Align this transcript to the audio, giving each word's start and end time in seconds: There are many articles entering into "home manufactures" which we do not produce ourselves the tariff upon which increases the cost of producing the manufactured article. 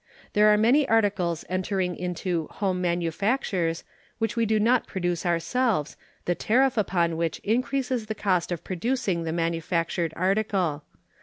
There 0.33 0.51
are 0.51 0.57
many 0.57 0.87
articles 0.89 1.45
entering 1.47 1.95
into 1.95 2.47
"home 2.53 2.81
manufactures" 2.81 3.83
which 4.17 4.35
we 4.35 4.47
do 4.47 4.59
not 4.59 4.87
produce 4.87 5.27
ourselves 5.27 5.95
the 6.25 6.33
tariff 6.33 6.75
upon 6.75 7.17
which 7.17 7.37
increases 7.43 8.07
the 8.07 8.15
cost 8.15 8.51
of 8.51 8.63
producing 8.63 9.25
the 9.25 9.31
manufactured 9.31 10.11
article. 10.17 10.81